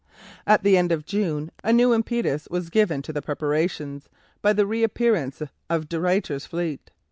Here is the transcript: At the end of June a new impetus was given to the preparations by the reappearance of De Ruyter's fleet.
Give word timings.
At 0.47 0.63
the 0.63 0.77
end 0.77 0.91
of 0.91 1.05
June 1.05 1.51
a 1.63 1.71
new 1.71 1.93
impetus 1.93 2.47
was 2.49 2.71
given 2.71 3.03
to 3.03 3.13
the 3.13 3.21
preparations 3.21 4.09
by 4.41 4.51
the 4.51 4.65
reappearance 4.65 5.43
of 5.69 5.89
De 5.89 5.99
Ruyter's 5.99 6.47
fleet. 6.47 6.89